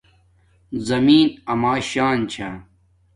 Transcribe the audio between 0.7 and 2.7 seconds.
زمین اما شان چھا